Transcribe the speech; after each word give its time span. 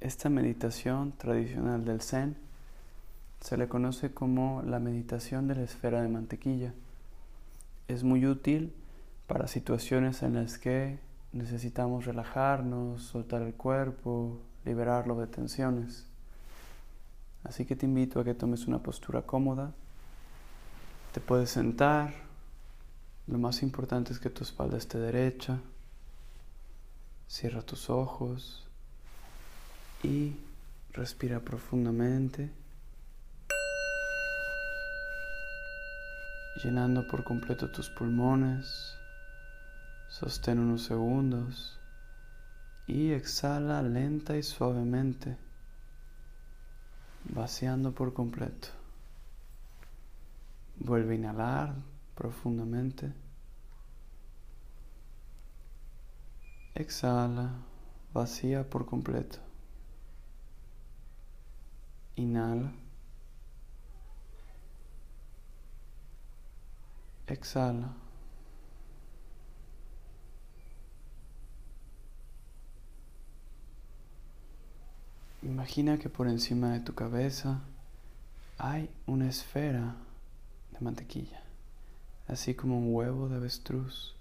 Esta 0.00 0.30
meditación 0.30 1.12
tradicional 1.12 1.84
del 1.84 2.00
Zen 2.00 2.34
se 3.42 3.58
le 3.58 3.68
conoce 3.68 4.14
como 4.14 4.62
la 4.62 4.78
meditación 4.78 5.46
de 5.46 5.56
la 5.56 5.62
esfera 5.62 6.00
de 6.00 6.08
mantequilla. 6.08 6.72
Es 7.86 8.02
muy 8.02 8.24
útil 8.26 8.72
para 9.26 9.46
situaciones 9.46 10.22
en 10.22 10.34
las 10.36 10.56
que 10.56 10.98
necesitamos 11.32 12.06
relajarnos, 12.06 13.02
soltar 13.02 13.42
el 13.42 13.52
cuerpo, 13.52 14.40
liberarlo 14.64 15.20
de 15.20 15.26
tensiones. 15.26 16.06
Así 17.44 17.66
que 17.66 17.76
te 17.76 17.84
invito 17.84 18.20
a 18.20 18.24
que 18.24 18.32
tomes 18.32 18.66
una 18.66 18.82
postura 18.82 19.20
cómoda. 19.20 19.74
Te 21.12 21.20
puedes 21.20 21.50
sentar. 21.50 22.14
Lo 23.26 23.36
más 23.36 23.62
importante 23.62 24.14
es 24.14 24.18
que 24.18 24.30
tu 24.30 24.44
espalda 24.44 24.78
esté 24.78 24.98
derecha. 24.98 25.60
Cierra 27.28 27.60
tus 27.60 27.90
ojos 27.90 28.69
y 30.02 30.36
respira 30.92 31.40
profundamente. 31.40 32.50
llenando 36.62 37.06
por 37.06 37.24
completo 37.24 37.70
tus 37.70 37.88
pulmones. 37.88 38.96
Sostén 40.08 40.58
unos 40.58 40.84
segundos 40.84 41.78
y 42.86 43.12
exhala 43.12 43.82
lenta 43.82 44.36
y 44.36 44.42
suavemente, 44.42 45.36
vaciando 47.24 47.92
por 47.92 48.12
completo. 48.12 48.68
Vuelve 50.80 51.12
a 51.12 51.16
inhalar 51.16 51.74
profundamente. 52.14 53.12
Exhala, 56.74 57.52
vacía 58.12 58.68
por 58.68 58.86
completo. 58.86 59.49
Inhala. 62.20 62.70
Exhala. 67.26 67.94
Imagina 75.42 75.98
que 75.98 76.10
por 76.10 76.28
encima 76.28 76.72
de 76.72 76.80
tu 76.80 76.94
cabeza 76.94 77.60
hay 78.58 78.90
una 79.06 79.26
esfera 79.26 79.96
de 80.72 80.80
mantequilla, 80.80 81.42
así 82.28 82.54
como 82.54 82.78
un 82.78 82.94
huevo 82.94 83.30
de 83.30 83.36
avestruz 83.36 84.14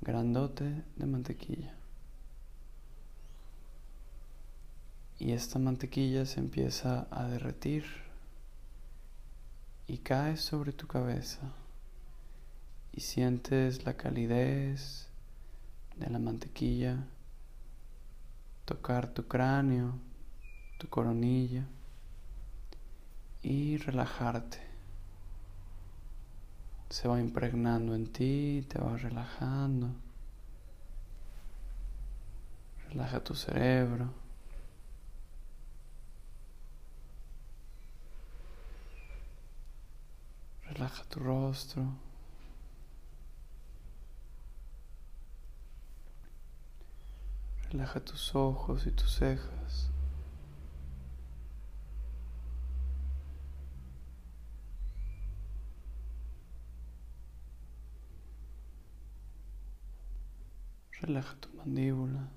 grandote 0.00 0.82
de 0.96 1.06
mantequilla. 1.06 1.83
Y 5.18 5.32
esta 5.32 5.58
mantequilla 5.58 6.26
se 6.26 6.40
empieza 6.40 7.06
a 7.10 7.28
derretir 7.28 7.84
y 9.86 9.98
cae 9.98 10.36
sobre 10.36 10.72
tu 10.72 10.86
cabeza 10.86 11.40
y 12.92 13.00
sientes 13.00 13.84
la 13.84 13.96
calidez 13.96 15.08
de 15.96 16.10
la 16.10 16.18
mantequilla 16.18 17.06
tocar 18.64 19.08
tu 19.08 19.26
cráneo, 19.26 19.94
tu 20.78 20.88
coronilla 20.88 21.64
y 23.42 23.76
relajarte. 23.76 24.58
Se 26.88 27.08
va 27.08 27.20
impregnando 27.20 27.94
en 27.94 28.06
ti, 28.06 28.64
te 28.68 28.78
va 28.78 28.96
relajando. 28.96 29.90
Relaja 32.88 33.22
tu 33.22 33.34
cerebro. 33.34 34.23
Relaja 40.84 41.04
tu 41.08 41.20
rostro. 41.20 41.82
Relaja 47.70 48.00
tus 48.00 48.34
ojos 48.34 48.86
y 48.86 48.90
tus 48.90 49.14
cejas. 49.14 49.90
Relaja 61.00 61.34
tu 61.40 61.48
mandíbula. 61.56 62.28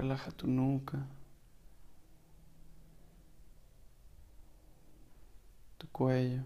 Relaja 0.00 0.30
tu 0.30 0.46
nuca. 0.46 1.06
Tu 5.76 5.86
cuello. 5.88 6.42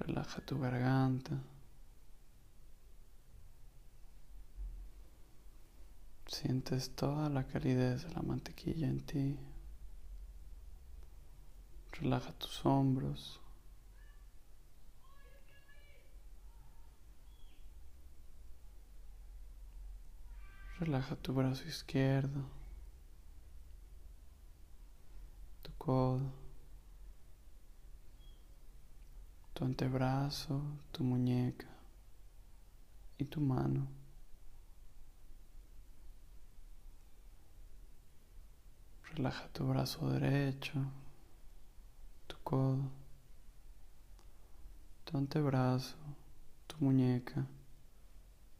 Relaja 0.00 0.42
tu 0.42 0.58
garganta. 0.58 1.32
Sientes 6.26 6.90
toda 6.94 7.30
la 7.30 7.44
calidez 7.44 8.02
de 8.04 8.10
la 8.10 8.20
mantequilla 8.20 8.86
en 8.86 9.00
ti. 9.00 9.38
Relaja 12.04 12.32
tus 12.32 12.64
hombros. 12.66 13.40
Relaja 20.78 21.16
tu 21.16 21.32
brazo 21.32 21.64
izquierdo, 21.66 22.44
tu 25.62 25.72
codo. 25.78 26.44
tu 29.54 29.64
antebrazo, 29.64 30.60
tu 30.92 31.04
muñeca 31.04 31.68
y 33.16 33.24
tu 33.24 33.40
mano. 33.40 33.86
Relaja 39.12 39.48
tu 39.52 39.64
brazo 39.68 40.10
derecho, 40.10 40.74
codo, 42.44 42.90
tu 45.04 45.16
antebrazo, 45.16 45.96
tu 46.66 46.76
muñeca 46.80 47.46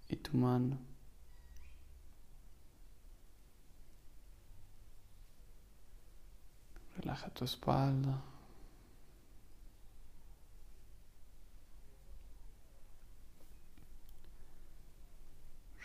y 0.08 0.16
tu 0.16 0.36
mano. 0.36 0.78
Relaja 6.96 7.28
tu 7.30 7.44
espalda. 7.44 8.22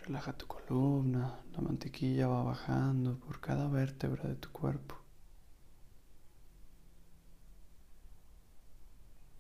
Relaja 0.05 0.33
tu 0.33 0.47
columna, 0.47 1.39
la 1.51 1.61
mantequilla 1.61 2.27
va 2.27 2.43
bajando 2.43 3.19
por 3.19 3.39
cada 3.41 3.67
vértebra 3.67 4.23
de 4.27 4.35
tu 4.35 4.49
cuerpo 4.51 5.08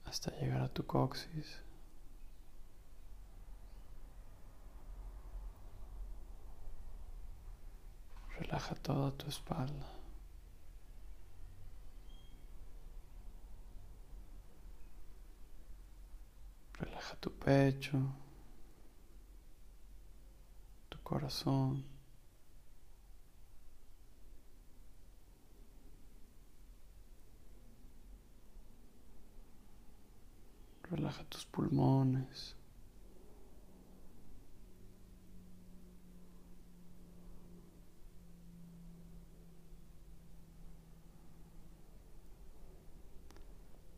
hasta 0.09 0.31
llegar 0.39 0.61
a 0.61 0.69
tu 0.69 0.85
coxis. 0.85 1.61
Relaja 8.39 8.75
toda 8.75 9.11
tu 9.11 9.27
espalda. 9.27 9.87
Relaja 16.79 17.15
tu 17.17 17.31
pecho 17.31 17.99
corazón. 21.09 21.98
Relaja 30.91 31.23
tus 31.29 31.45
pulmones. 31.45 32.55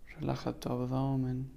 Relaja 0.08 0.52
tu 0.60 0.70
abdomen. 0.70 1.50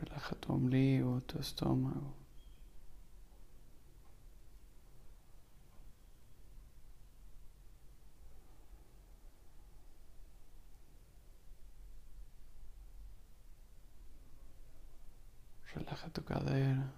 Relaja 0.00 0.36
tu 0.40 0.52
ombligo, 0.52 1.20
tu 1.26 1.38
estómago. 1.38 2.17
Relaja 15.74 16.08
tu 16.10 16.22
cadera. 16.24 16.92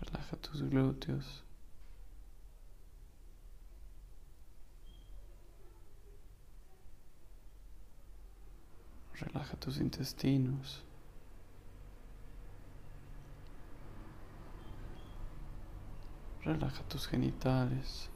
Relaja 0.00 0.36
tus 0.36 0.62
glúteos. 0.62 1.44
Relaja 9.20 9.56
tus 9.56 9.78
intestinos. 9.78 10.82
Relaja 16.42 16.82
tus 16.88 17.06
genitales. 17.08 18.10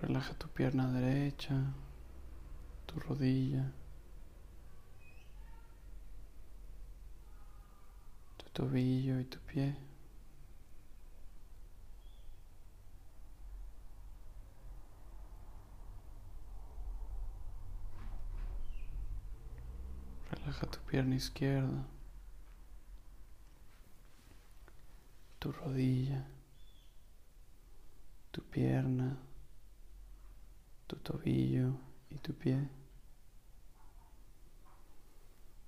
Relaja 0.00 0.34
tu 0.34 0.48
pierna 0.48 0.92
derecha, 0.92 1.54
tu 2.84 3.00
rodilla, 3.00 3.72
tu 8.36 8.44
tobillo 8.52 9.18
y 9.18 9.24
tu 9.24 9.38
pie. 9.40 9.74
Relaja 20.30 20.66
tu 20.66 20.78
pierna 20.94 21.16
izquierda, 21.16 21.88
tu 25.40 25.50
rodilla, 25.50 26.24
tu 28.30 28.40
pierna, 28.42 29.18
tu 30.86 30.94
tobillo 30.94 31.76
y 32.10 32.18
tu 32.18 32.32
pie. 32.32 32.68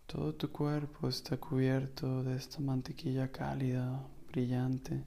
Todo 0.06 0.32
tu 0.32 0.52
cuerpo 0.52 1.08
está 1.08 1.36
cubierto 1.38 2.22
de 2.22 2.36
esta 2.36 2.60
mantequilla 2.60 3.32
cálida, 3.32 4.06
brillante, 4.28 5.02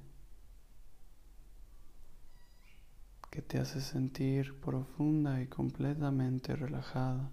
que 3.32 3.42
te 3.42 3.58
hace 3.58 3.80
sentir 3.80 4.60
profunda 4.60 5.42
y 5.42 5.48
completamente 5.48 6.58
relajada, 6.58 7.32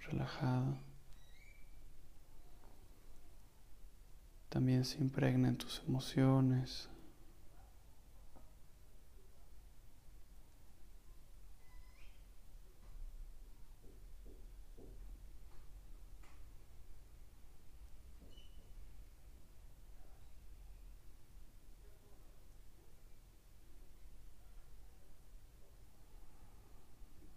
relajado. 0.00 0.85
También 4.56 4.86
se 4.86 4.96
impregna 5.02 5.48
en 5.48 5.56
tus 5.58 5.82
emociones, 5.86 6.88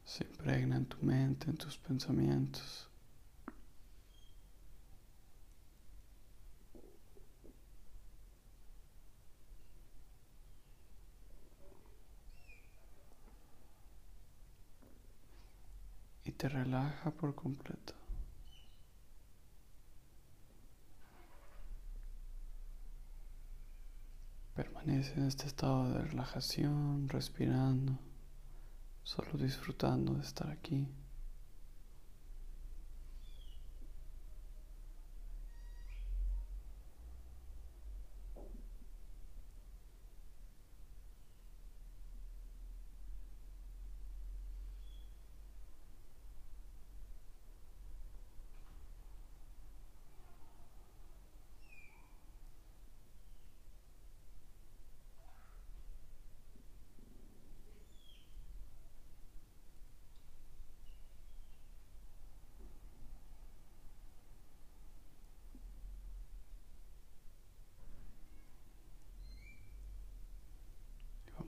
se 0.05 0.23
impregna 0.23 0.77
en 0.77 0.85
tu 0.85 0.97
mente, 1.05 1.49
en 1.49 1.57
tus 1.57 1.77
pensamientos. 1.77 2.88
Te 16.39 16.47
relaja 16.47 17.11
por 17.11 17.35
completo. 17.35 17.93
Permanece 24.55 25.19
en 25.19 25.25
este 25.25 25.47
estado 25.47 25.91
de 25.91 26.01
relajación, 26.01 27.09
respirando 27.09 27.99
solo 29.03 29.31
disfrutando 29.33 30.13
de 30.13 30.21
estar 30.21 30.49
aquí. 30.49 30.87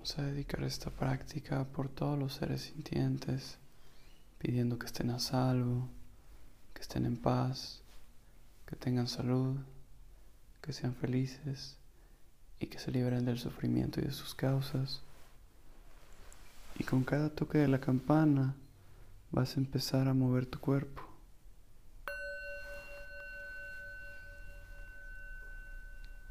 Vamos 0.02 0.18
a 0.18 0.24
dedicar 0.24 0.64
esta 0.64 0.90
práctica 0.90 1.64
por 1.64 1.88
todos 1.88 2.18
los 2.18 2.34
seres 2.34 2.62
sintientes, 2.64 3.60
pidiendo 4.40 4.80
que 4.80 4.88
estén 4.88 5.12
a 5.12 5.20
salvo, 5.20 5.90
que 6.74 6.82
estén 6.82 7.06
en 7.06 7.18
paz, 7.18 7.84
que 8.66 8.76
tengan 8.76 9.08
salud, 9.08 9.58
que 10.60 10.74
sean 10.74 10.96
felices 10.96 11.78
y 12.60 12.66
que 12.66 12.80
se 12.80 12.90
liberen 12.90 13.26
del 13.26 13.38
sufrimiento 13.38 14.00
y 14.00 14.06
de 14.06 14.12
sus 14.12 14.34
causas. 14.34 15.04
Y 16.80 16.84
con 16.84 17.04
cada 17.04 17.30
toque 17.30 17.60
de 17.60 17.68
la 17.68 17.80
campana 17.80 18.56
vas 19.30 19.56
a 19.56 19.60
empezar 19.60 20.08
a 20.08 20.16
mover 20.16 20.48
tu 20.48 20.60
cuerpo. 20.60 21.04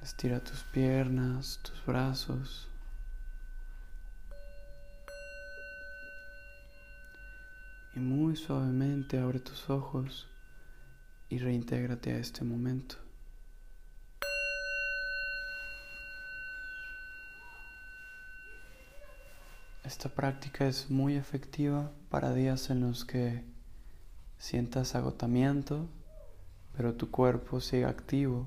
Estira 0.03 0.43
tus 0.43 0.65
piernas, 0.65 1.61
tus 1.63 1.87
brazos. 1.87 2.70
Y 7.95 8.01
muy 8.01 8.37
suavemente 8.37 9.19
abre 9.19 9.41
tus 9.41 9.69
ojos 9.69 10.29
y 11.29 11.39
reintégrate 11.39 12.13
a 12.13 12.19
este 12.19 12.45
momento. 12.45 12.97
Esta 19.85 20.09
práctica 20.09 20.67
es 20.67 20.91
muy 20.91 21.17
efectiva 21.17 21.91
para 22.11 22.33
días 22.33 22.71
en 22.71 22.81
los 22.81 23.05
que 23.05 23.43
sientas 24.39 24.95
agotamiento, 24.95 25.89
pero 26.77 26.95
tu 26.95 27.11
cuerpo 27.11 27.61
sigue 27.61 27.87
activo, 27.87 28.47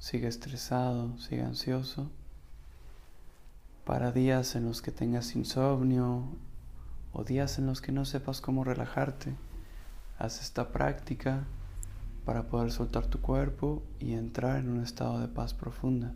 sigue 0.00 0.26
estresado, 0.26 1.16
sigue 1.18 1.42
ansioso. 1.42 2.10
Para 3.84 4.10
días 4.10 4.56
en 4.56 4.64
los 4.64 4.82
que 4.82 4.90
tengas 4.90 5.36
insomnio, 5.36 6.24
o 7.12 7.24
días 7.24 7.58
en 7.58 7.66
los 7.66 7.80
que 7.80 7.92
no 7.92 8.04
sepas 8.04 8.40
cómo 8.40 8.64
relajarte, 8.64 9.34
haz 10.18 10.40
esta 10.40 10.72
práctica 10.72 11.44
para 12.24 12.48
poder 12.48 12.70
soltar 12.70 13.06
tu 13.06 13.20
cuerpo 13.20 13.82
y 13.98 14.12
entrar 14.12 14.58
en 14.58 14.68
un 14.68 14.82
estado 14.82 15.20
de 15.20 15.28
paz 15.28 15.54
profunda. 15.54 16.14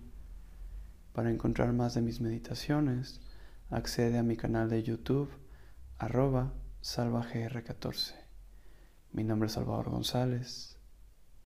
Para 1.12 1.30
encontrar 1.30 1.72
más 1.72 1.94
de 1.94 2.02
mis 2.02 2.20
meditaciones, 2.20 3.20
accede 3.70 4.18
a 4.18 4.22
mi 4.22 4.36
canal 4.36 4.68
de 4.68 4.82
YouTube 4.82 5.30
arroba 5.98 6.52
salvagr14. 6.82 8.14
Mi 9.12 9.24
nombre 9.24 9.46
es 9.46 9.52
Salvador 9.52 9.90
González. 9.90 10.73